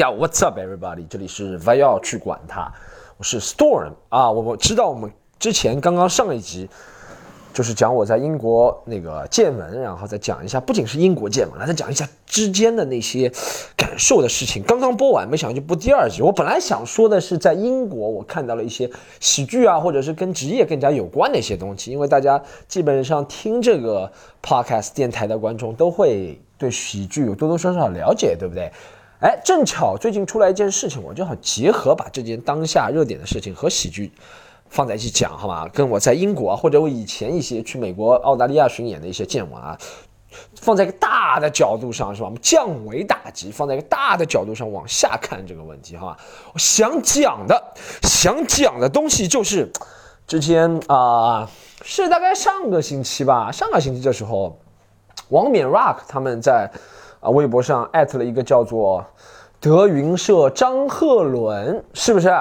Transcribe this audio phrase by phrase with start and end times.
[0.00, 1.08] 呀，What's up, everybody？
[1.08, 2.72] 这里是 v i a l 去管它，
[3.16, 4.30] 我是 Storm 啊。
[4.30, 6.70] 我们知道我们之前刚刚上一集
[7.52, 13.28] 就是讲我在英国那个见闻，然后再讲一下，不仅是英国见闻，来再讲一下之间的那些
[13.76, 14.62] 感受的事情。
[14.62, 16.22] 刚刚播完，没想到就播第二集。
[16.22, 18.88] 我本来想说的是，在英国我看到了一些
[19.18, 28.70] 喜剧啊，或者是跟职业更加有关的一些东西，因为大家基本上听这个 podcast 电台的观众都会对喜剧有多多少少了解，对不对？
[29.20, 34.12] 哎，正巧最近出来一件事情，我就好结合把这件当下热点的事情和喜剧
[34.68, 35.66] 放在一起讲，好吗？
[35.72, 39.76] 跟我在英国，或者我以前一些去美国、澳大利亚巡演的一些见闻啊，
[40.60, 42.26] 放在一个大的角度上，是吧？
[42.26, 46.16] 我们降维打击，放在一个大的角度上往下看这个问题，好吧？
[46.54, 47.60] 我想讲的，
[48.02, 49.68] 想讲的东西就是，
[50.28, 51.50] 之前啊，
[51.82, 54.60] 是大概上个星期吧，上个星期的时候，
[55.30, 56.70] 王冕 Rock 他们在。
[57.20, 59.04] 啊，微博上艾特了一个叫做
[59.60, 62.32] 德云社张鹤伦，是不是？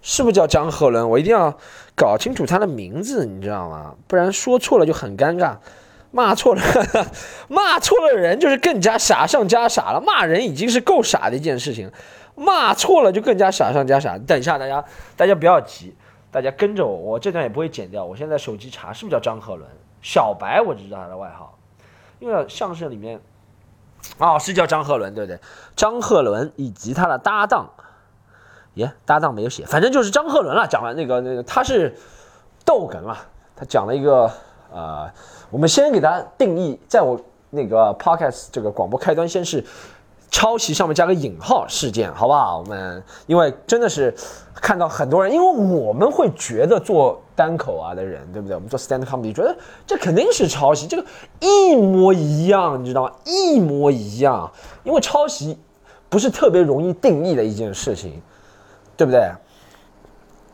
[0.00, 1.08] 是不是叫张鹤伦？
[1.08, 1.56] 我一定要
[1.94, 3.94] 搞清楚他的名字，你知道吗？
[4.08, 5.56] 不然说错了就很尴尬。
[6.10, 6.60] 骂错了，
[7.48, 10.02] 骂错了人就是更加傻上加傻了。
[10.04, 11.90] 骂人已经是够傻的一件事情，
[12.34, 14.18] 骂错了就更加傻上加傻。
[14.18, 14.84] 等一下，大家
[15.16, 15.94] 大家不要急，
[16.30, 18.04] 大家跟着我，我这段也不会剪掉。
[18.04, 19.66] 我现在手机查，是不是叫张鹤伦？
[20.02, 21.56] 小白，我只知道他的外号，
[22.18, 23.20] 因为相声里面。
[24.18, 25.38] 哦，是叫张鹤伦，对不对？
[25.74, 27.68] 张鹤伦以及他的搭档，
[28.74, 30.66] 耶，搭档没有写，反正就是张鹤伦了。
[30.66, 31.94] 讲完那个那个，他是
[32.64, 34.30] 逗哏啊，他讲了一个
[34.72, 35.10] 呃，
[35.50, 39.64] 我们先给他定义，在我那个 podcast 这个广播开端，先是。
[40.32, 42.58] 抄袭上面加个引号事件，好不好？
[42.58, 44.12] 我们因为真的是
[44.54, 48.56] 看到很多人，因为我们会觉得做单口啊的人，对不对？
[48.56, 49.54] 我们做 stand comedy，觉得
[49.86, 51.06] 这肯定是抄袭，这个
[51.38, 53.12] 一模一样，你知道吗？
[53.24, 54.50] 一模一样，
[54.84, 55.56] 因为抄袭
[56.08, 58.20] 不是特别容易定义的一件事情，
[58.96, 59.30] 对不对？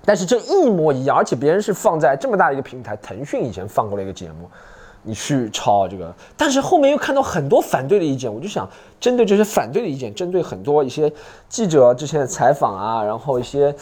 [0.04, 4.50] 但是这一模一样，而且别人是放在这么大一个平台，腾讯以前放过了一个节目。
[5.02, 8.68] 你去抄这个，但是后面又看到很多反对的意见，我就想
[9.00, 11.10] 针对这些反对的意见，针对很多一些
[11.48, 13.74] 记者之前的采访啊，然后一些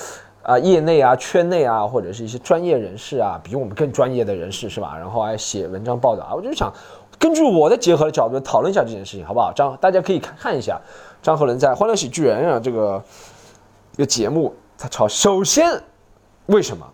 [0.43, 4.97] 啊业内啊、圈内啊，或者是一些专业人士啊，比我们更专业的人士是吧？
[4.97, 6.73] 然后还写文章报道啊，我就想
[7.19, 9.53] 根据我的结合的角度讨论一下这件事情，好不好？
[9.53, 10.81] 张，大家可以看看一下
[11.23, 13.03] 张鹤伦在《欢乐喜剧人》啊这个
[13.95, 15.83] 一个节目，他抄首先
[16.47, 16.87] 为什么？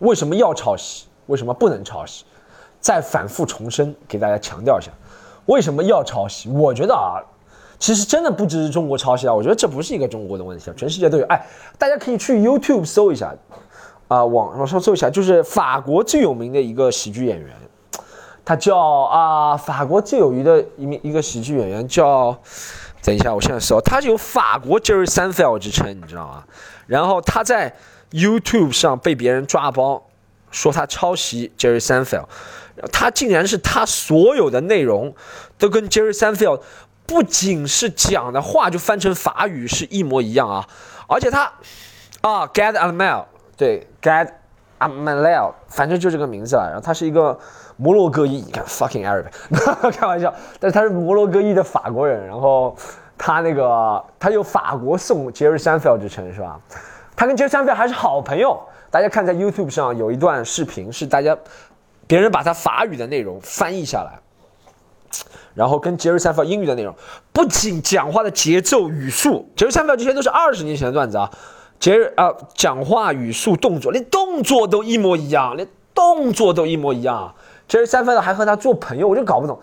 [0.00, 1.06] 为什么要抄袭？
[1.26, 2.24] 为什么不能抄袭？
[2.86, 4.92] 再反复重申，给大家强调一下，
[5.46, 6.48] 为什么要抄袭？
[6.48, 7.18] 我觉得啊，
[7.80, 11.26] 其实真的不只是中国抄袭啊，我觉得这不是一个中国的问题啊，全世界都有。
[11.26, 11.46] 哎，
[11.78, 13.34] 大家可以去 YouTube 搜一下，
[14.06, 17.52] 啊，网上搜一下，就是法国最有名的一个喜剧演员，
[18.44, 22.38] 他叫啊，法国最有名的一名一个喜剧演员叫，
[23.02, 26.44] 等一下，我现在搜，他是有法国 Jerry Seinfeld 之称，你知道吗？
[26.86, 27.74] 然后他在
[28.12, 30.04] YouTube 上被别人抓包，
[30.52, 32.26] 说他抄袭 Jerry Seinfeld。
[32.92, 35.14] 他竟然是他所有的内容
[35.58, 36.60] 都跟 Jerry Seinfeld
[37.06, 40.66] 不仅是讲的话就翻成法语是一模一样啊，
[41.06, 41.44] 而且他
[42.20, 43.26] 啊 Gad a l m a l
[43.56, 44.28] 对 Gad
[44.78, 47.38] a l m a l 反正就这个名字啊，然后他是一个
[47.76, 49.30] 摩洛哥裔，你看 fucking Arabic
[49.92, 52.76] 开玩笑，但是他是摩洛哥裔的法国人，然后
[53.16, 56.60] 他那个他有法国送 Jerry Seinfeld 之称是吧？
[57.14, 58.60] 他跟 Jerry Seinfeld 还是好朋友，
[58.90, 61.36] 大家看在 YouTube 上有一段视频是大家。
[62.06, 64.20] 别人把他法语的内容翻译下来，
[65.54, 66.94] 然后跟杰瑞·三菲英语的内容，
[67.32, 71.30] 不仅讲话的节奏、语速，杰瑞·三菲这些都是二十年前的段子啊。
[71.78, 77.34] 杰瑞啊，讲话语速、动作，连动作都一模一样，连动作都一模一样。
[77.68, 79.60] 杰瑞·三菲还和他做朋友，我就搞不懂。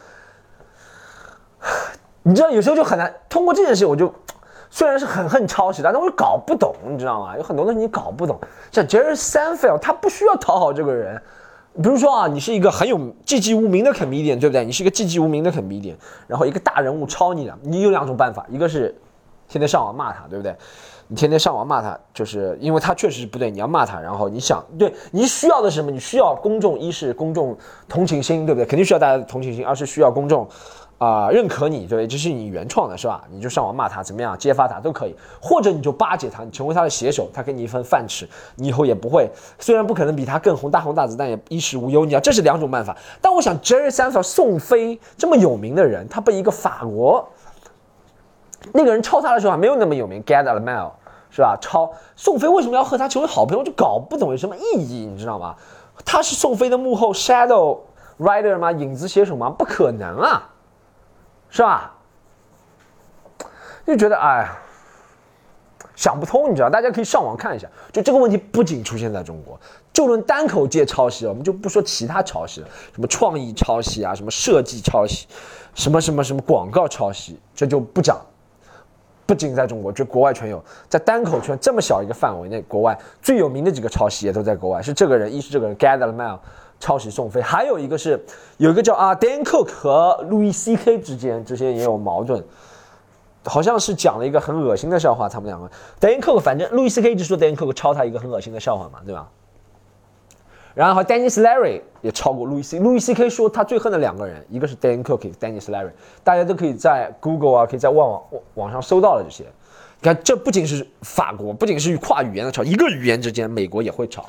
[2.24, 4.14] 你知道，有时候就很难通过这件事，我就
[4.70, 7.38] 虽然是很恨抄袭，但是我搞不懂，你知道吗？
[7.38, 8.40] 有很多东西你搞不懂。
[8.72, 11.22] 像杰瑞·三菲他不需要讨好这个人。
[11.82, 14.64] 比如说啊，你是一个很有寂寂无名的肯迷点，对不对？
[14.64, 15.98] 你是一个寂寂无名的肯迷点，
[16.28, 18.96] 然后一个大人物抄你了，你有两种办法，一个是
[19.48, 20.56] 天天上网骂他，对不对？
[21.08, 25.92] 你天天上网骂他，就是因为他确实是不对，你要骂他，然后你想，对你需要的是什么？
[25.92, 27.56] 你需要公众，一是公众
[27.90, 28.66] 同情心，对不对？
[28.66, 30.48] 肯定需要大家的同情心，二是需要公众。
[31.04, 33.26] 啊，认可你，对，这是你原创的，是吧？
[33.30, 34.38] 你就上网骂他，怎么样？
[34.38, 39.30] 揭发他都可以，或者你就巴结他，你成为他的写手，他给你一份饭吃，你以后也不会，
[39.60, 42.06] 虽然不可能比他更红大红大紫，但也衣食无忧。
[42.06, 42.96] 你要，这是两种办法。
[43.20, 47.28] 但我想，Jerry Seinfeld 宋飞这么有名的人，他被一个法国
[48.72, 50.92] 那个人抄他的时候还没有那么有名，Get a mail
[51.30, 51.58] 是吧？
[51.60, 53.64] 抄宋飞为什么要和他成为好朋友？
[53.64, 55.56] 就搞不懂有什么意义，你知道吗？
[56.06, 57.80] 他是宋飞的幕后 shadow
[58.20, 58.72] writer 吗？
[58.72, 59.50] 影子写手吗？
[59.50, 60.50] 不可能啊！
[61.54, 61.94] 是吧？
[63.86, 64.50] 就觉得哎，
[65.96, 66.70] 想不通，你知道？
[66.70, 69.60] 大家可以上网看一下，就这个问题不仅出现在中国，
[69.94, 75.28] 就论单口界抄袭，我们就不说其他抄袭，什么创意抄袭啊，什么设计抄袭，
[75.76, 78.20] 什么什么什么广告抄袭，这就不讲。
[79.28, 80.62] 不仅在中国，就国外全有。
[80.90, 84.82] 在单口圈这么小一个范围内，国外最有名的几个抄袭也都在国外。
[84.82, 86.40] 是这个人，一是这个人 Gather Mail
[86.84, 88.22] 抄袭宋飞，还有一个是
[88.58, 92.44] 有一个叫啊 Dan Cook 和 Louis C.K 之间之间也有矛盾，
[93.46, 95.30] 好像是讲了一个很恶心的笑话。
[95.30, 95.72] 他们两个
[96.02, 99.30] Dan Cook 反正 Louis C.K 一直说 Dan Cook 抄他一个很恶心的笑话嘛，对吧？
[100.74, 105.92] 然后 Dennis Larry 也超过 Louis C，Louis C.K 说他最恨的两个人，一个是 Dan Cook，Dennis Larry，
[106.22, 108.24] 大家都可以在 Google 啊，可以在网网
[108.56, 109.46] 网上搜到了这些。
[110.02, 114.26] 你看，这不仅是法国，不仅是跨语言的吵，一个语言之间，美国也会吵。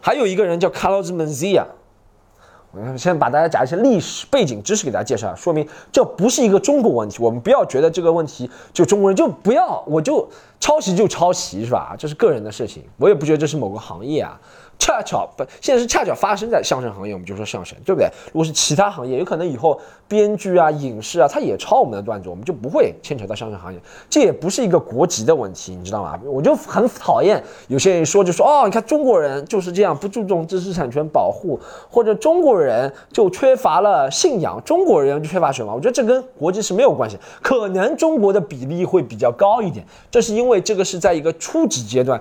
[0.00, 1.64] 还有一个人叫 Carlos Mencia，
[2.70, 7.22] 我先把大家讲一些历史背景知识给大家介绍，说明这不是一个中国问题。
[7.22, 10.28] 我们不要觉得这个问题就中国人就不要，我就
[10.60, 11.94] 抄袭就抄袭是吧？
[11.98, 14.38] 这是个人的事情，我也不觉得这是某个行业啊。
[14.78, 18.08] 恰巧不，现在是恰巧发生在相声行业，我们就说相声，对不对？
[18.32, 23.80] 如果是其他行业，有可能以后编剧啊、影视啊，他也抄我们的段子，我们就不会牵扯到相声行业。
[24.08, 26.18] 这也不是一个国籍的问题，你知道吗？
[26.24, 31.58] 我就很讨厌有些人说，就说哦，你看中国人就是这样，不注重知识产权保护，
[31.90, 35.74] 或者中国人就缺乏了信仰，中国人就缺乏什么？
[35.74, 42.18] 我觉得这跟国籍是没有关系，可能中国的比例会比较高一点，这是因为这个是在一个初级阶段。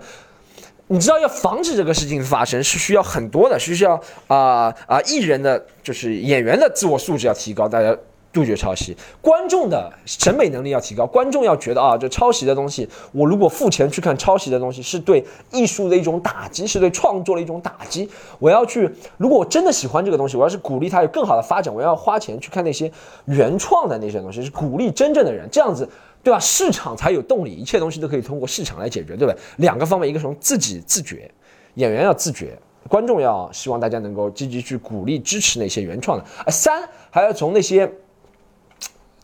[0.89, 7.93] 你知道要防止这个事情发生是需要很多的，是需要啊啊艺人的就是演员的自我素质要提高，大家
[8.31, 18.09] 杜绝抄袭；观众的审美能力要提高，观众要觉得啊这抄袭的东西，我如果付钱去看抄袭的东西，是对艺术的一种打击，是对创作的一种打击。
[18.39, 22.89] 我要去，如果我真的喜欢这个东西，我要是鼓励他有更好的发展，我要花钱去看那些
[23.25, 25.89] 原创的那些东西，是鼓励真正的人，这样子。
[26.27, 26.37] 对吧？
[26.37, 29.37] 市场才有动力，一切东西都可以通过市场来解决，对不对？
[29.59, 31.31] 两个方面，一个从自己自觉，
[31.75, 32.59] 演员要自觉，
[32.89, 36.25] 观众要希望大家能够积极去鼓励支持那些原创的。
[36.39, 37.89] 啊，三还要从那些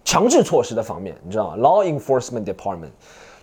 [0.05, 2.91] 强制措施的方面，你知道吗？Law enforcement department，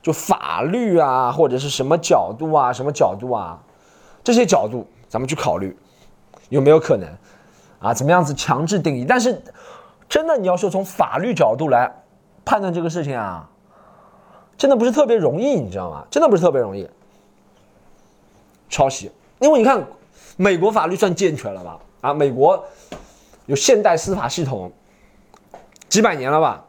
[0.01, 3.63] 就法律啊，或者是什么角度啊，什么角度啊，
[4.25, 5.77] 这些角度咱们去考虑，
[6.49, 7.07] 有没有可能
[7.79, 7.93] 啊？
[7.93, 9.05] 怎么样子强制定义？
[9.07, 9.39] 但是
[10.09, 11.95] 真的你要说从法律角度来。
[12.51, 13.49] 判断这个事情啊，
[14.59, 16.05] 真的不是特别容易，你知道吗？
[16.11, 16.85] 真的不是特别容易。
[18.69, 19.09] 抄袭，
[19.39, 19.81] 因为你看，
[20.37, 21.79] 美国法律算健全了吧？
[22.01, 22.61] 啊，美国
[23.47, 24.73] 有现代司法系统，
[25.89, 26.65] 几百年了吧？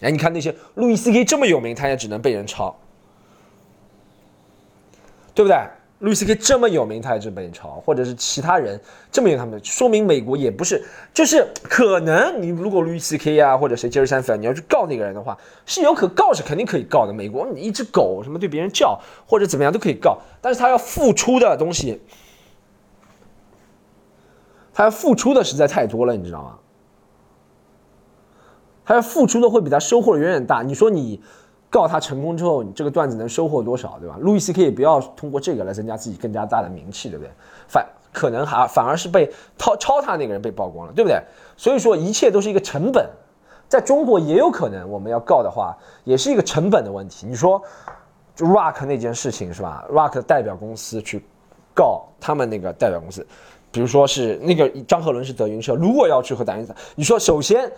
[0.00, 2.74] 哎，你看那些路易斯 K 这么有名，他也只能被人抄，
[5.34, 5.58] 对不对？
[6.00, 8.78] 路易斯 K 这么有名，他也是被人抄，或者是其他人
[9.10, 17.12] 这么有他们，说明美国也不是，就是可能你如果路易斯 K 啊，或者谁杰瑞·山菲尔，你要去告那个人的话，是有可告是肯定可以告的。
[17.12, 22.02] 美国你一只狗什么对别人叫或者怎么样都可以告，但是他要付出的东西，
[24.74, 26.58] 他要付出的实在太多了，你知道吗？
[28.84, 30.62] 他要付出的会比他收获远远大。
[30.62, 31.22] 你说你。
[31.74, 34.16] 告他成功之后，你这个段子能收获多少，对吧？
[34.20, 37.30] 路易斯 K 也不要通过这个来增加自己更加大的名气，对不对？
[37.66, 39.28] 反可能还反而是被
[39.58, 41.20] 抄抄他那个人被曝光了，对不对？
[41.56, 43.04] 所以说一切都是一个成本，
[43.68, 47.26] 在中国也有可能我们要告的话，也是一个成本的问题。
[47.26, 47.60] 你说
[48.36, 51.24] 就 Rock 那件事情是吧？Rock 代表公司去
[51.74, 53.26] 告他们那个代表公司，
[53.72, 57.68] 比如说是那个张鹤伦是德云社，如果要去和德云社，你说首先。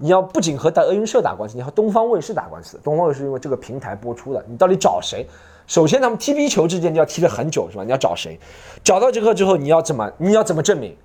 [0.00, 2.78] 你要不仅和德云社打官司，你和东方卫视打官司。
[2.84, 5.26] 东方卫视因为这个平台播出的，你到底找谁？
[5.66, 7.82] 首先，他们踢皮球之间你要踢了很久，是吧？
[7.82, 8.38] 你要找谁？
[8.84, 10.10] 找到这个之后，你要怎么？
[10.16, 10.96] 你要怎么证明？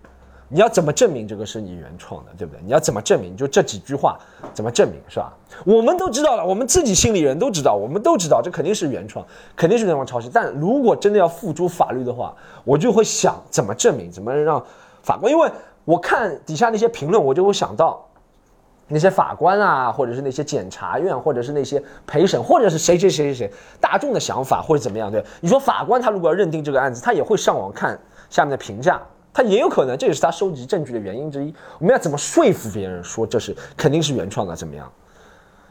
[0.48, 2.62] 你要怎么证明这个是你原创的，对不对？
[2.64, 3.36] 你要怎么证明？
[3.36, 4.20] 就这几句话
[4.54, 5.34] 怎么证明，是吧？
[5.66, 10.30] 我们都知道了，我们自己心里人都知道，我们都知道这肯定是原创，肯定是原创抄袭。
[10.32, 14.12] 但如果真的要付诸法律的话，我就会想怎么证明？
[14.12, 14.64] 怎么让
[15.02, 15.32] 法官？
[15.32, 15.50] 因为
[15.84, 18.08] 我看底下那些评论，我就会想到。
[18.94, 25.12] 那些法官啊，或者是那些检察院，或者是那些陪审，或者是谁谁谁谁谁，大众的想法或者怎么样？
[25.12, 29.02] 对，你说法官他如果要认定这个案子，他也会上网看下面的评价，
[29.34, 31.54] 他也有可能，这也是他收集证据的原因之一。
[31.80, 34.56] 我们要怎么说服别人说这是肯定是原创的？
[34.56, 34.88] 怎么样？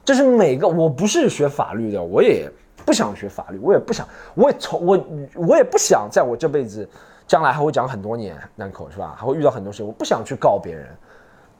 [0.05, 2.51] 这是每个我不是学法律的，我也
[2.85, 6.89] 不想学法律，我也不想，我也从我我也不想在我这辈子
[7.27, 9.15] 将来还会讲很多年难口是吧？
[9.17, 10.89] 还会遇到很多事，我不想去告别人，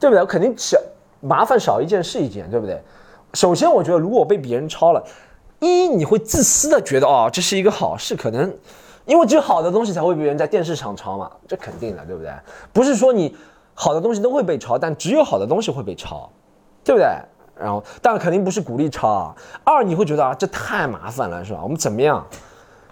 [0.01, 0.21] 对不对？
[0.21, 0.81] 我肯定想。
[1.23, 2.79] 麻烦少一件是一件，对不对？
[3.33, 5.03] 首先，我觉得如果我被别人抄了，
[5.61, 8.55] 一你会自私的觉得哦，这是一个好事，可能
[9.07, 12.31] 因为只有好的东西才会被别人在电视上抄嘛，这肯定的，对不对？
[12.73, 13.35] 不是说你
[13.73, 16.29] 好的东西都会被抄，但只有好的东西会被抄，
[16.85, 17.09] 对不对？
[17.55, 19.37] 然后，但肯定不是鼓励抄啊。
[19.63, 21.61] 二，你会觉得啊，这太麻烦了，是吧？
[21.63, 22.27] 我们怎么样？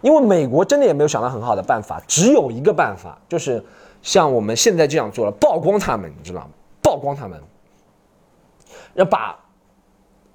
[0.01, 3.63] 因为美国真的也没有想到很好的办法，只有一个办法，就是
[4.01, 6.49] 像我们现在这样做了，曝光他们，你知道吗？
[6.83, 7.39] 曝光他们，
[8.95, 9.39] 要把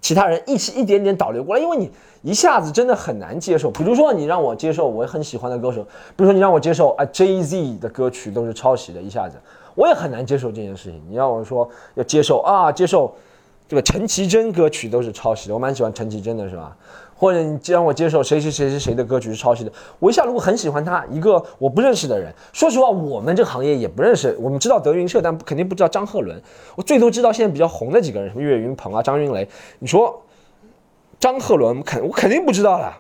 [0.01, 3.71] 其他人一起一点点导流过来，因为你一下子真的很难接受。
[3.71, 9.38] 比如说，你让我接受我很喜欢的歌手，比如说你让我接受啊 Jay Z 的歌曲都是抄袭的，一下子
[9.74, 11.01] 我也很难接受这件事情。
[11.09, 13.13] 你让我说要接受啊，接受。
[13.67, 13.81] 这个？
[13.81, 16.77] 陈绮贞歌曲都是抄袭的，我蛮喜欢陈绮贞的，是吧？
[17.17, 26.39] 或者你让我接受谁谁谁谁谁的歌曲是抄袭的，我一下如果很喜欢他一个我不认识的人，说实话，我们这个行业也不认识，我们知道德云社，但肯定不知道张鹤伦。
[26.75, 29.48] 我最多知道现在比较红的几个人，什么岳云鹏啊、张云雷。
[29.79, 30.22] 你说
[31.19, 32.98] 张鹤伦肯我肯定不知道了，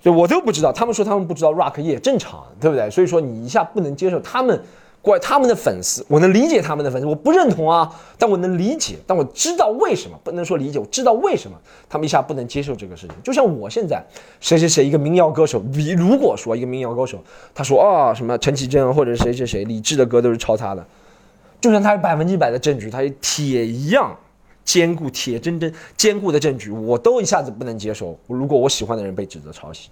[0.00, 0.72] 就我都不知道。
[0.72, 2.88] 他们说他们不知道 rock 也正常，对不对？
[2.88, 4.62] 所以说你一下不能接受他们。
[5.04, 11.54] 怪他们的粉丝，我能理解他们的粉丝，我不认同啊，但我能理解，但我知道为什么不能说理解，我知道为什么
[11.90, 13.14] 他们一下不能接受这个事情。
[13.22, 14.02] 就像我现在，
[14.40, 17.22] 谁谁谁一个民谣歌手，比如果说一个民谣歌手，
[17.54, 20.82] 他说啊什么陈绮贞或者谁谁谁李志的歌都是抄他的，
[21.60, 24.16] 就算他有百分之百的证据，他也铁一样
[24.64, 28.18] 坚固、铁铮铮坚固的证据，我都一下子不能接受。
[28.26, 29.90] 如果我喜欢的人被指责抄袭。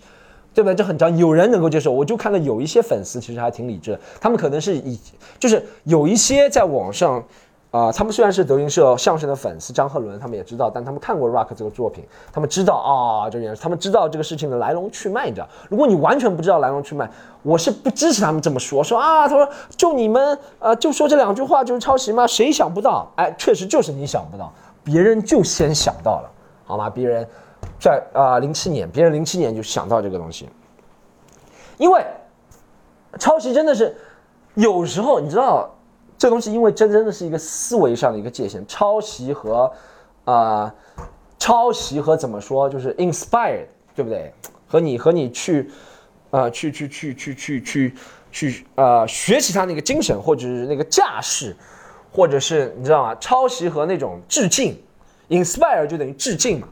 [0.54, 0.74] 对不对？
[0.74, 1.90] 这很脏，有人能够接受。
[1.90, 4.98] 我就看到有一些粉丝其实还挺理智，他们可能是以，
[5.38, 7.22] 就是有一些在网上，
[7.70, 15.48] 啊，他们虽然是德云社相声的粉丝，张鹤伦他们也知道，但他们看过 Rock 这个作品，他们知道啊，这件事，他们知道这个事情的来龙去脉，你知道？
[15.70, 17.10] 如果你完全不知道来龙去脉，
[17.42, 22.26] 我是不支持他们这么说，说啊，他说就你们，呃，就说这两句话就是抄袭吗？
[22.26, 23.10] 谁想不到？
[23.16, 24.52] 哎，确实就是你想不到，
[24.84, 26.30] 别人就先想到了，
[26.64, 26.90] 好吗？
[26.90, 27.26] 别人。
[27.80, 30.48] 在啊，零七年，别人零七年就想到这个东西，
[31.78, 32.04] 因为
[33.18, 33.96] 抄袭真的是
[34.54, 35.68] 有时候你知道，
[36.16, 39.72] 这东西因为真真的是一个思维上的一个界限，抄袭和
[40.24, 40.72] 啊，
[41.40, 43.66] 抄袭和怎么说就是 inspired，
[43.96, 44.32] 对不对？
[44.68, 45.68] 和你和你去
[46.30, 47.94] 啊，去去去去去去
[48.30, 51.56] 去啊，学习他那个精神或者是那个架势，
[52.12, 53.14] 或者是你知道吗？
[53.16, 54.80] 抄袭和那种致敬
[55.28, 56.68] ，inspire 就等于致敬嘛，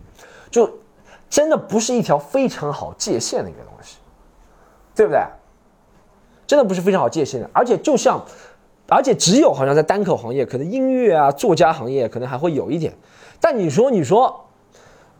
[0.52, 0.70] 就。
[1.30, 3.96] 真的不是一条非常好界限的一个东西，
[4.94, 5.22] 对不对？
[6.46, 8.20] 真的不是非常好界限的，而且就像，
[8.88, 12.92] 而且只有好像在单口行业，可能音乐啊、作家行业可能还会有一点，
[13.40, 14.44] 但你说你说，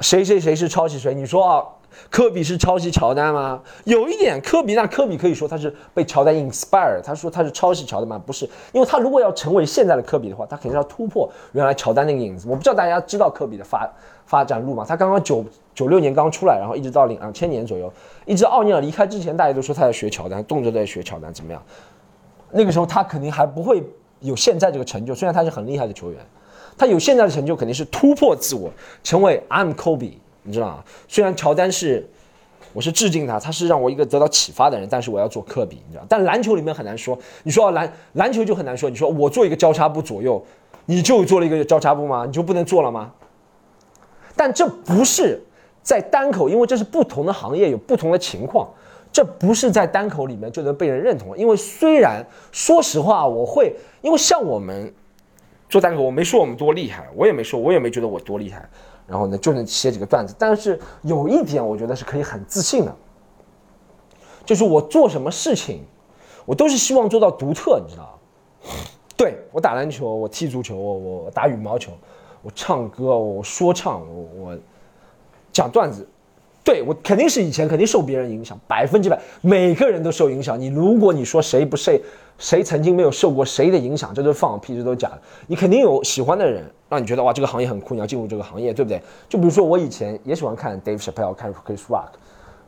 [0.00, 1.14] 谁谁谁是抄袭谁？
[1.14, 1.64] 你说啊？
[2.08, 3.60] 科比是抄袭乔丹吗？
[3.82, 8.22] 有一点，科比那科比可以说他是被乔丹 inspire，他说他是抄袭乔丹吗？
[8.24, 12.46] 不是，因为他如果要成为现在的科比的话，他肯定要突破原来乔丹那个影子。
[12.48, 13.90] 我不知道大家知道科比的发
[14.24, 14.84] 发展路吗？
[14.88, 15.44] 他刚刚九
[15.80, 17.90] 九六年刚出来，然后一直到两千年左右，
[18.26, 21.62] 一直奥尼尔离开之前，大家都说他在学乔丹，动辄在学乔丹怎么样？
[22.50, 23.82] 那个时候他肯定还不会
[24.20, 26.20] 有现在这个成就，虽然他是很厉害的球员，
[26.76, 28.70] 他有现在的成就肯定是突破自我，
[29.02, 30.12] 成为 I'm Kobe。
[30.42, 30.84] 你知道吗？
[31.08, 32.06] 虽然乔丹是，
[32.74, 36.04] 我是致敬他，他是让我一个得到启发的人，但是我要做科比，你知道？
[36.06, 40.44] 但篮球里面很难说，你说篮篮球就很难说，你说我做一个交叉步左右，
[40.84, 42.26] 你就做了一个交叉步吗？
[42.26, 43.10] 你就不能做了吗？
[44.36, 45.42] 但这不是
[45.82, 48.68] 在单口，因为这是不同的行业有不同的情况，
[49.12, 51.36] 这不是在单口里面就能被人认同。
[51.36, 54.92] 因为虽然说实话，我会因为像我们
[55.68, 58.68] 做单口，我没说我们多厉害，我也没说，我也没觉得我多厉害。
[59.06, 60.34] 然后呢，就能写几个段子。
[60.38, 62.96] 但是有一点，我觉得是可以很自信的，
[64.44, 65.82] 就是我做什么事情，
[66.44, 68.18] 我都是希望做到独特，你知道？
[69.16, 71.90] 对我打篮球，我踢足球，我我打羽毛球，
[72.42, 74.58] 我唱歌，我说唱，我我
[75.52, 76.06] 讲段子。
[76.62, 80.60] 对我肯定是以前肯定受别人影响，百分之百，每个人都受影响。
[80.60, 82.00] 你如果你说谁不谁，
[82.36, 85.18] 谁曾经没有受过谁的影响，这都是放屁，这都是假的。
[85.46, 89.00] 你肯定有喜欢的人，让你觉得哇这个行业很酷，你要进入这个行业，对不对？
[89.26, 92.10] 就比如说我以前也喜欢看 Dave Chappelle，看 Chris Rock，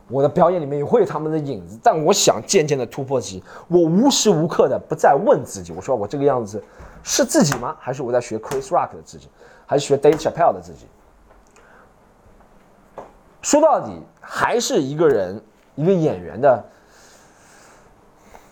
[0.09, 1.77] 我的表演里面也会有他们的影子。
[1.83, 6.61] 但我想渐渐的突破自己，我无时无刻的不再问自己，我说我这个样子
[7.03, 7.75] 是自己吗？
[7.79, 9.27] 还是我在学 Chris Rock 的自己，
[9.67, 10.87] 还是学 Dave Chappelle 的自己？
[13.43, 15.39] 说到底，还是一个人，
[15.75, 16.63] 一个演员的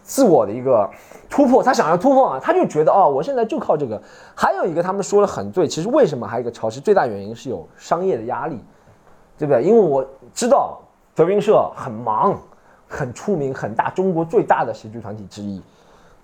[0.03, 0.87] 自我的一个
[1.29, 1.63] 突破。
[1.63, 3.99] 他想要突破啊，他就觉得哦，我现在就靠这个。
[4.35, 6.81] 还有一个，他们说的很对，其实为什么还有一个潮汐？
[6.81, 8.59] 最大原因是有商业的压力，
[9.37, 9.63] 对不对？
[9.63, 10.77] 因为我知道
[11.15, 12.37] 德云社很忙，
[12.85, 15.63] 很出名，很大，中国最大的喜剧团体之一，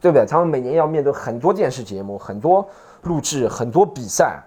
[0.02, 0.26] 对不对？
[0.26, 2.68] 他们每年要面对很多电视节目，很多
[3.04, 4.44] 录制，很多比赛，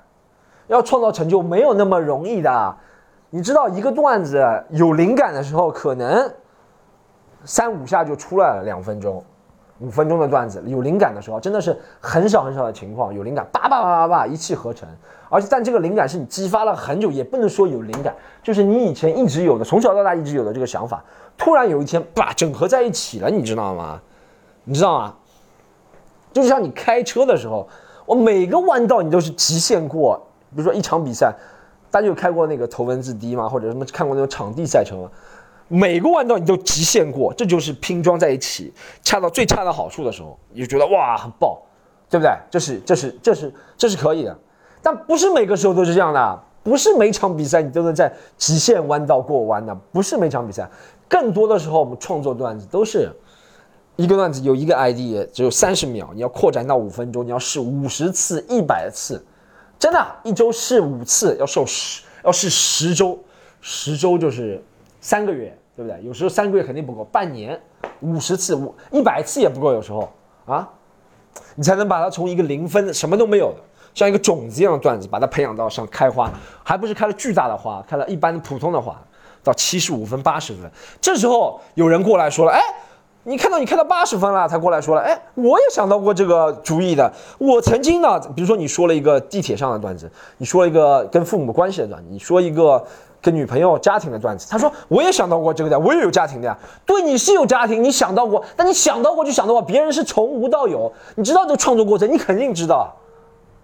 [0.66, 2.76] 要创造成就没有那么容易的。
[3.30, 6.30] 你知道一个段子有灵感的时候，可能
[7.44, 9.24] 三五下就出来了，两分钟，
[9.78, 14.88] 五分钟的段子，有灵感的时候，真的是很少很少的情况有灵感，叭叭叭叭叭一气呵成。
[15.28, 21.04] 而且，但这个灵感是你激发了很久，也不能说有灵感，就是你以前一直有的，从小到大一直有的这个想法，
[21.38, 24.00] 突然有一天叭整合在一起了，你知道吗？
[24.64, 25.14] 你知道吗？
[26.32, 27.68] 就像你开车的时候，
[28.06, 30.20] 我每个弯道你都是极限过，
[30.50, 31.32] 比如说一场比赛，
[31.90, 33.48] 大家有开过那个头文字 D 吗？
[33.48, 35.10] 或者什么看过那种场地赛车吗？
[35.72, 41.62] 每个弯道你都极限过，这就是拼装在一起，恰到最恰到好处的时候，你就觉得哇很爆，
[42.08, 42.32] 对不对？
[42.50, 44.36] 这是这是这是这是可以的，
[44.82, 50.68] 但不是每个时候都是这样的，不是每场比赛你都能在极限弯道过弯的，不是每场比赛，
[51.08, 53.12] 更多的时候我们创作段子都是
[53.94, 54.98] 一个段子有一个 ID
[55.32, 59.24] 只有三十秒，你要扩展到五分钟，你要试五十次、一百次，
[59.80, 63.18] 真的，一周试五次，要受十要试十周，
[63.60, 64.62] 十周就是
[65.00, 65.52] 三个月。
[65.76, 65.98] 对不对？
[66.04, 67.58] 有时候三个月肯定不够，半年
[68.00, 69.72] 五十次、五一百次也不够。
[69.72, 70.12] 有时候
[70.44, 70.68] 啊，
[71.54, 73.62] 你才能把它从一个零分什么都没有的，
[73.94, 76.30] 像一个种子一样的段子，把它培养到上开花，
[76.62, 79.00] 还不是开了巨大的花，开了一般的普通的花，
[79.42, 80.70] 到七十五分、八十分。
[81.00, 82.60] 这时候有人过来说了：“哎，
[83.24, 87.12] 你看到你开到八十分了。”他过来说了：“哎，我也想到过这个主意的。
[87.38, 92.84] 我曾经呢，比如说你说了一个地铁上的段子，你说一个跟父母关系的段子，你说一个。”
[93.22, 96.58] 跟女朋友家庭的段子，他说我也想到过这个的，我也有家庭的呀。
[96.86, 102.90] 对，你是有家庭，你想到过，但你想到过就想到过，别人是从无到有，你知道这个创作过程，你肯定知道，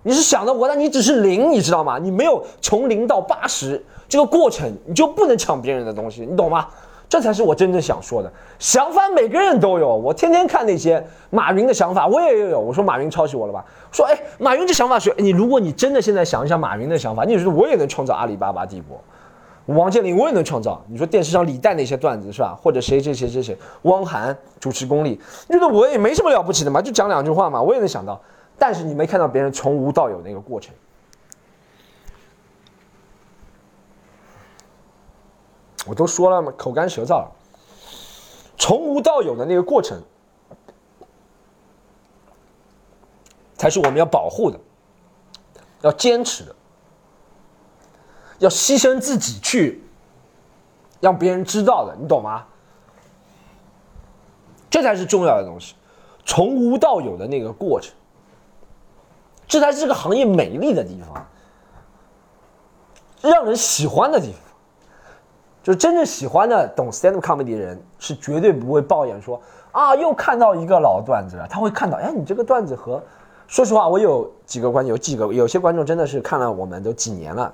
[0.02, 1.98] 你是想到过，但你只是零，你知道吗？
[1.98, 6.66] 你没有从零到八十这个过程，你就不能抢别人的东西，你懂吗？
[7.08, 8.32] 这才是我真正想说的。
[8.58, 12.58] 想法每个人都有，我天天看那些马云的想法，我也有。
[12.58, 13.64] 我说马云抄袭我了吧？
[13.92, 19.00] 说哎，马云这想法是你，如果你真的现在想一想马云的想法，你觉得我也能创造阿里巴巴帝国？
[19.74, 22.56] 王健林我也能创造，你说电视上李诞那些段子是吧？
[22.62, 26.80] 或者谁谁谁谁谁，汪涵主持功力，你觉得我也没什么了不起的嘛？
[26.80, 28.20] 就讲两句话嘛，我也能想到。
[28.58, 30.72] 但是你没看到别人从无到有那个过程，
[35.86, 37.26] 我都说了嘛，口干舌燥。
[38.58, 40.02] 从无到有的那个过程，
[43.54, 44.58] 才是我们要保护的，
[45.82, 46.54] 要坚持的。
[48.38, 49.82] 要牺牲自己去
[51.00, 52.46] 让别人知道的，你懂吗？
[54.68, 55.74] 这才是重要的东西，
[56.26, 57.94] 从无到有的那个过程，
[59.46, 61.26] 这才是这个行业美丽的地方，
[63.22, 64.40] 让人喜欢的地方。
[65.66, 69.40] 就真正喜欢的懂 stand up comedy 的人，是绝对不会抱怨说
[69.72, 71.46] 啊，又看到一个老段子了。
[71.50, 73.02] 他会看到，哎，你这个段子和，
[73.48, 77.52] 说实话，我有几个观，有几个有些观众真的是看了我们都几年了。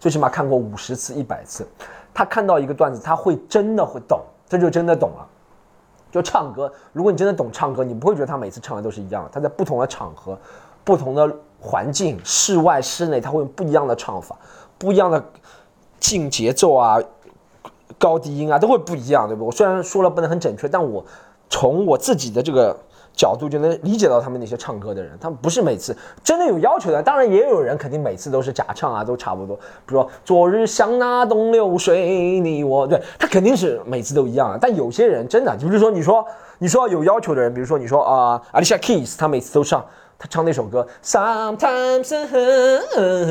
[0.00, 1.64] 最起码看过五十次、一百次，
[2.12, 5.24] 他看到一个段子，他会真的会懂，这就真的懂了。
[6.10, 9.30] 就唱歌，如果你真的懂唱歌，你不会觉得他每次唱的都是一样的。
[9.32, 10.36] 他在不同的场合、
[10.82, 14.36] 不同的环境，室外、室内，他会用不一样的唱法、
[14.76, 15.24] 不一样的
[16.00, 16.98] 进节奏啊、
[17.98, 19.46] 高低音啊，都会不一样，对不？
[19.46, 21.04] 我虽然说了不能很准确，但我
[21.48, 22.76] 从我自己的这个。
[23.12, 27.02] 角度就能理解到他们那些唱歌的人，他们不是每次真的有要求的。
[27.02, 29.56] 当然也有人肯定每次都是假唱啊，都差不多。
[29.56, 34.58] 比如说昨日像那东流水，你我对他肯定是每次都一样啊。
[34.58, 36.24] 但有些人真的，就比如说你说
[36.60, 39.84] 你说有要求的人，比如说你说啊，Alicia Keys，他每次都唱。
[40.22, 42.04] 他唱那首歌，Sometimes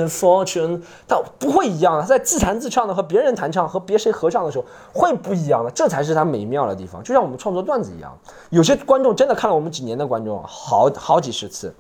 [0.07, 2.01] fortune，他不会一样的。
[2.01, 7.03] 他在自弹自唱的和别人弹唱和别谁合唱的时候会不一样的，这才是他美妙的地方。
[7.03, 8.17] 就像我们创作段子一样，
[8.49, 11.71] 有些观众真的看了我们几年的观众，好好几十次，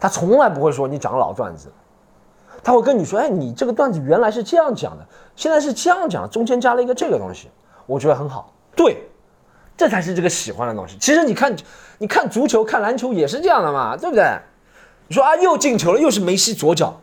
[0.00, 1.70] 他从来不会说你讲老段子，
[2.64, 7.50] 他会跟你说，哎，你这个段子原来是这样讲的，现在是这样讲，中间加了一个这个东西，
[7.84, 8.54] 我觉得很好。
[8.74, 9.06] 对。
[9.76, 10.96] 这才是这个喜欢的东西。
[10.98, 11.54] 其实你看，
[11.98, 14.24] 你看足球、看篮球也是这样的嘛，对不对？
[15.08, 17.00] 你说啊，又进球了，又是梅西左脚。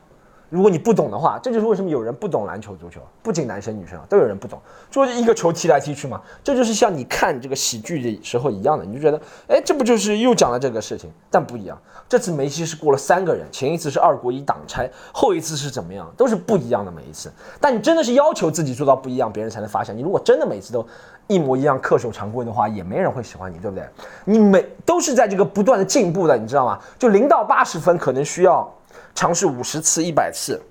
[0.53, 4.61] 如果你不懂的话，这就是为什么有人不懂篮球、足球，不仅男生女生都有人不懂，
[4.91, 6.21] 就是一个球踢来踢去嘛。
[6.43, 11.09] 这就是像你看这个喜剧的时候一样的，你就觉得，哎，这不就是又讲了这个事情？
[11.31, 11.75] 但不一样，
[12.07, 17.33] 这次梅西是过了三个人，前一次是二国一挡拆，后一次是怎么样，都是不一样的每一次。
[17.59, 19.97] 但你真的是要求自己做到不一样，别人才能发现。
[19.97, 20.85] 你如果真的每次都
[21.25, 23.83] 一模一样、恪守常规的话，也没人会喜欢你，对不对？
[24.23, 26.77] 你每都是在这个不断的进步的，你知道吗？
[26.99, 28.71] 就零到八十分可能需要。
[29.15, 30.61] 尝试五十次、一百次，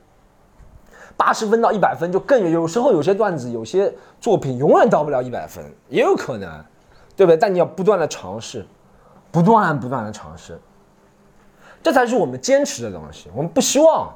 [1.16, 2.48] 八十分到一百分就更有。
[2.48, 6.64] 有时候有些段子、有些作品永远到不了一百分，也有可能，
[7.16, 7.36] 对不对？
[7.36, 8.66] 但你要不断的尝试，
[9.30, 10.60] 不断不断的尝试，
[11.82, 13.30] 这才是我们坚持的东西。
[13.34, 14.12] 我们不希望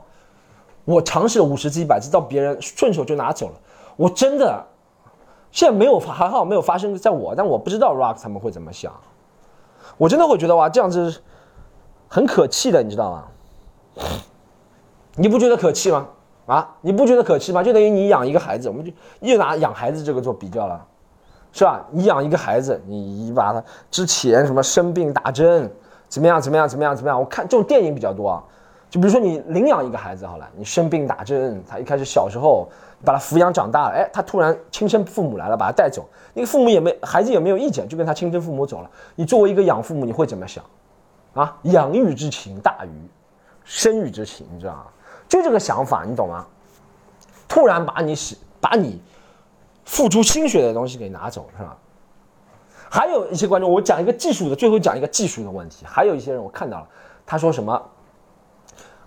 [0.85, 3.55] 我尝试了五十次、一百次，到别人顺手就拿走了。
[3.97, 4.67] 我真的
[5.53, 8.93] 现在没有还好没有发生在我，但我不知道 Rock 他们会怎么想。
[9.97, 11.23] 我真的会觉得哇，这样子
[12.09, 13.25] 很可气的，你知道吗？
[15.17, 16.07] 你不觉得可气吗？
[16.47, 17.63] 啊，你不觉得可气吗？
[17.63, 20.87] 就等于你养一个孩子，我们就又拿养孩子这个做比较了，
[21.51, 21.85] 是吧？
[21.91, 25.69] 你养一个孩子，你把他之前什么生病打针，
[26.09, 27.19] 怎么样怎么样怎么样怎么样？
[27.19, 28.45] 我看这种电影比较多啊。
[28.89, 32.69] 就比如说你领养一个孩子好了，你生病打针，他一开始小时候
[33.05, 38.91] 把他抚养长大了，哎，他突然亲生父母来了，把他带走，那个父母也没孩子也没有意见，就跟他亲生父母走了。
[39.17, 40.63] 你作为一个养父母，你会怎么想？
[41.35, 42.91] 啊，养育之情大于
[43.67, 44.87] 生育之情，你知道吗？
[45.29, 46.47] 就这个想法，你懂吗？
[47.47, 49.03] 突然把你使把你
[49.85, 51.77] 付出心血的东西给拿走，是吧？
[52.89, 55.85] 还有一些观众，我讲一个技术的，最后讲一个技术的问题。
[55.85, 56.89] 还有一些人我看到了，
[57.27, 57.91] 他说什么？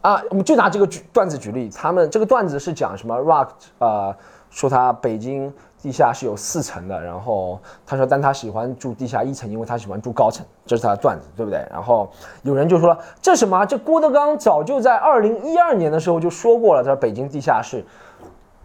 [0.02, 4.16] 啊，我们就拿这个举段子举例，他们这个段子是讲什么？Rock，呃，
[4.50, 11.66] 说他北京地下是有四层的，然后他说，但他喜欢住地下一层，因为他喜欢住高层，这是他的段子，对不对？
[11.72, 12.12] 然后
[12.44, 13.66] 有人就说，这什么？
[13.66, 17.84] 这郭德纲早就在二零一二年的时候就说过了，他说北京地下室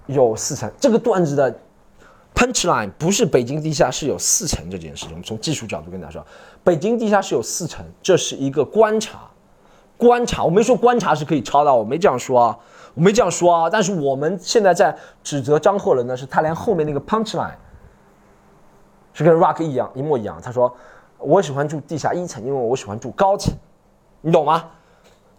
[0.07, 0.71] 有四层。
[0.81, 1.55] 这个段子的
[2.35, 6.27] punchline 不是北京地下室有四层这件事情，我们从技术角度跟大家说，
[6.65, 9.21] 北京地下室有四层，这是一个观察。
[10.07, 12.59] 观察，我没说观察是可以抄到，我没这样说啊，
[12.95, 13.71] 我没这样说啊。
[13.71, 17.55] 但是我们现在在指责张鹤伦呢，是他连后面那个 punch line
[19.13, 20.39] 是跟 rock 一样，一模一样。
[20.43, 20.73] 他说
[21.19, 23.55] 我喜欢住地下一层，因为我喜欢住高层，
[24.21, 24.71] 你懂吗？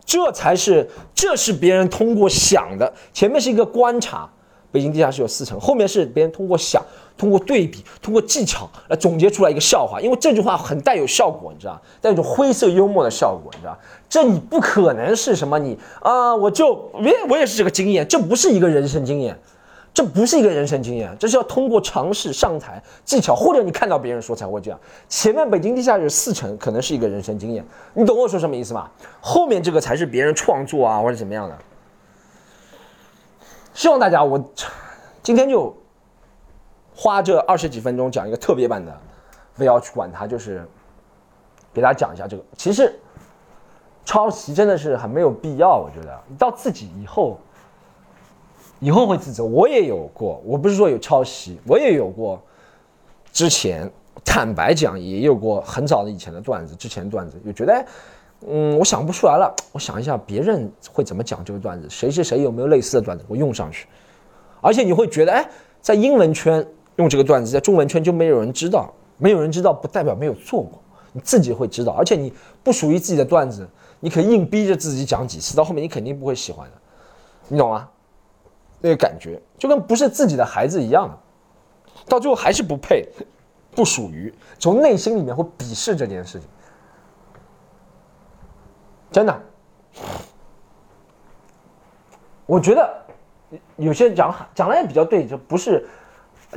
[0.03, 4.29] 这才是，这是别人通过想的，前面是一个观察。
[4.71, 6.83] 北京地下室有四层，后面是别人通过想、
[7.17, 10.01] 通过对比、通过技巧来总结出来一个笑话。
[10.01, 13.77] 因为这句话很带有效果，你知道，带一种灰色幽默的效果，你知道。
[14.15, 16.33] 这你不可能是什么你啊？
[16.33, 19.37] 我就我我也是这个经验，这不是一个人生经验，
[19.93, 24.79] 这不是一个人生经验，这是要通过尝试上台技巧，或者你看到别人说才会这样。
[25.09, 27.61] 前面北京地下室四层可能是一个人生经验，
[27.93, 28.89] 你懂我说什么意思吗？
[29.19, 31.57] 后面这个才是别人创作啊或者怎么样的。
[33.73, 34.41] 希望大家，我
[35.21, 35.75] 今天就
[36.95, 38.97] 花这二十几分钟讲一个特别版的，
[39.57, 40.65] 不要去管它，就是
[41.73, 42.43] 给大家讲一下这个。
[42.55, 42.97] 其实
[44.05, 47.37] 抄袭真的是很没有必要，我觉得你到自己以后，
[48.79, 49.43] 以后会自责。
[49.43, 52.39] 我也有过，我不是说有抄袭，我也有过。
[53.33, 53.91] 之前
[54.23, 57.85] 坦白讲，也有过很早的以前的段子，之前段子就觉得。
[58.47, 59.51] 嗯，我想不出来了。
[59.71, 61.89] 我想一下，别人会怎么讲这个段子？
[61.89, 63.25] 谁谁谁有没有类似的段子？
[63.27, 63.87] 我用上去。
[64.61, 65.49] 而且你会觉得，哎，
[65.81, 66.63] 在英文圈
[66.97, 68.93] 用这个段子，在中文圈就没有人知道。
[69.17, 70.79] 没有人知道不代表没有做过，
[71.13, 71.93] 你自己会知道。
[71.93, 73.67] 而且你不属于自己的段子，
[74.05, 76.77] 你可以硬逼着自己讲几次，到后面你肯定不会喜欢的。
[77.47, 77.89] 你懂吗？
[78.79, 81.17] 那个感觉就跟不是自己的孩子一样的，
[82.07, 83.09] 到最后还是不配，
[83.71, 86.47] 不属于，从内心里面会鄙视这件事情。
[89.11, 89.41] 真的，
[92.45, 93.05] 我觉得
[93.77, 95.89] 有些讲讲的也比较对，就不是，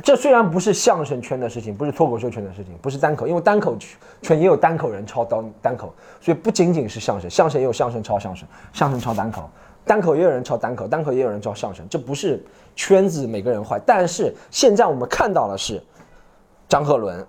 [0.03, 3.75] 这虽然不是相声圈的事情，不是脱口秀圈的事情，不是单口，因为单口
[4.21, 9.49] 圈也有单口人抄单单口，所以不仅仅是相声，相声也有相声抄相声，相声抄单口，
[9.85, 12.43] 单口也有人抄单口，单口也有人抄相声，这不是
[12.75, 15.81] 圈子每个人坏，但是现在我们看到的是
[16.67, 17.25] 张鹤伦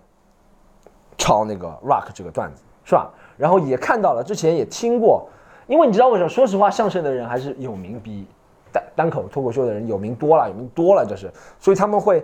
[1.18, 3.10] 抄那个 rock 这个段子，是吧？
[3.36, 5.28] 然后也看到了，之前也听过，
[5.66, 6.28] 因为你知道为什么？
[6.28, 8.26] 说实话，相声的人还是有名，比
[8.70, 12.22] 单单口脱口秀的人有名多了，有名多了，这是，所以他们会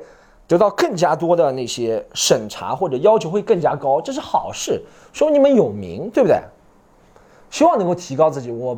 [0.49, 4.83] 得到更加多的那些审查或者要求会更加高，这是好事，
[5.13, 6.41] 说明你们有名，对不对？
[7.51, 8.51] 希望能够提高自己。
[8.51, 8.77] 我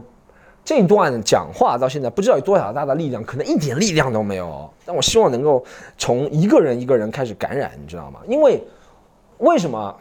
[0.64, 5.64] 这段讲话到现在不知道有多少大的力量，可能一点力量都没有，但我希望能够
[5.96, 8.20] 从一个人一个人开始感染，你知道吗？
[8.26, 8.62] 因为
[9.38, 9.94] 为什么？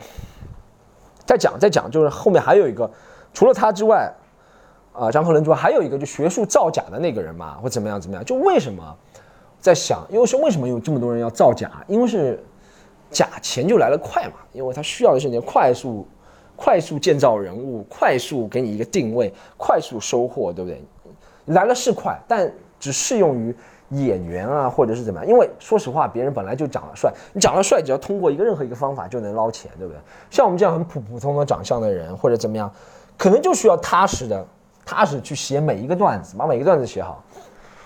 [1.25, 2.89] 再讲再讲，就是后面还有一个，
[3.33, 4.09] 除了他之外，
[4.93, 8.23] 啊，张鹤伦之外，还有一个就学术造假的那个人嘛，或怎么样怎么样？
[8.23, 8.95] 就为什么
[9.59, 10.05] 在想？
[10.09, 11.71] 因为是为什么有这么多人要造假？
[11.87, 12.43] 因为是
[13.09, 16.07] 假钱就来的快嘛，因为他需要的是你快速、
[16.55, 20.81] 快速建造人物，快速给你一个定位，快速收获，对不对？
[21.45, 23.55] 来了是快，但只适用于。
[23.91, 25.29] 演员啊，或者是怎么样？
[25.29, 29.99] 因为说实话，别人本来就长得帅，你长得帅，只要通过一个任何一个方法就能捞钱，对不对？
[30.29, 32.69] 像我们这样很普普通通长相的人，或者怎么样，
[33.17, 34.45] 可能就需要踏实的、
[34.85, 37.23] 踏实去写每一个段子，把每一个段子写好。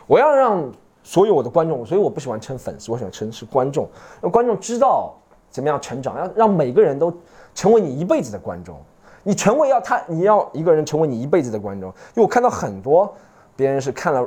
[0.07, 0.71] 我要让
[1.12, 3.86] 所有我的观众，所以我不喜欢称粉丝，我喜欢称是观众，
[4.21, 5.13] 让观众知道
[5.50, 7.13] 怎么样成长，要让每个人都
[7.54, 8.80] 成为你一辈子的观众。
[9.24, 13.13] 你成为要他，你要一个人成为你一辈子的观众，因为我看到很多
[13.58, 14.26] 别人是看了。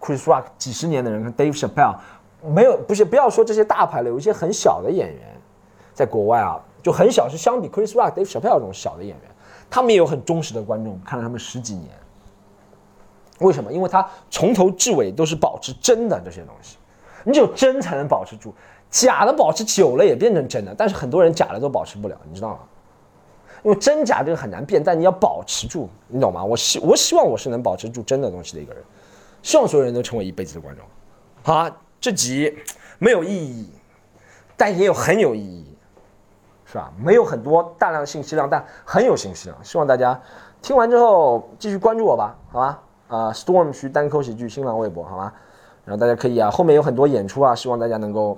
[0.00, 1.96] Chris Rock 几十年的人跟 Dave Chappelle
[2.40, 5.40] 没有不是不要说这些大牌了，有一些很小的演员，
[5.92, 9.30] 在国外啊，就就很小，是相比 Chris Rock、Dave Chappelle 这种小的演员，
[9.68, 11.90] 他们也有很忠实的观众，看了他们十几年。
[13.38, 13.72] 为什么？
[13.72, 16.76] 因为他从头至尾都是保持真的这些东西，
[17.24, 18.54] 你只有真才能保持住，
[18.90, 20.74] 假的保持久了也变成真的。
[20.76, 22.58] 但是很多人假的都保持不了，你知道吗？
[23.64, 26.44] 因为真假这个很难变，但你要保持住，你懂吗？
[26.44, 28.82] 我希我希望我是能保持住真的东西的一个人，
[29.42, 30.84] 希望所有人都成为一辈子的观众。
[31.42, 31.68] 好，
[32.00, 32.56] 这集
[32.98, 33.68] 没有意义，
[34.56, 35.76] 但也有很有意义，
[36.66, 36.92] 是吧？
[37.02, 39.64] 没有很多大量的信息量，但很有信息量。
[39.64, 40.20] 希望大家
[40.62, 42.82] 听完之后继续关注我吧，好吧？
[43.08, 45.32] 啊，Storm 区单口喜剧新浪微博，好吗？
[45.84, 48.36] 然后大家可以啊，后面有很多演出啊，希望大家能够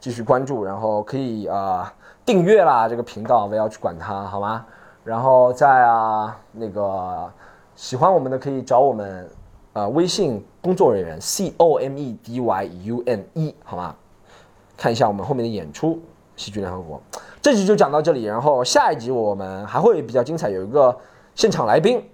[0.00, 1.94] 继续关注，然后可以啊
[2.26, 4.66] 订阅啦这个频道，不要去管它，好吗？
[5.04, 7.30] 然后在啊那个
[7.76, 9.30] 喜欢我们的可以找我们
[9.74, 13.94] 呃微信工作人员 C O M E D Y U N E，好吗？
[14.76, 16.00] 看一下我们后面的演出，
[16.34, 17.00] 喜剧联合国
[17.40, 20.98] 这集就讲到这里，然后下一集我们还会比较精彩，有一个
[21.36, 22.04] 现场来宾。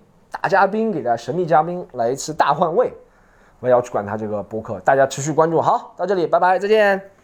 [0.41, 2.93] 大嘉宾给大家神秘嘉宾来一次大换位，
[3.59, 5.61] 我也要去管他这个播客，大家持续关注。
[5.61, 7.16] 好，到这里，拜拜，再见。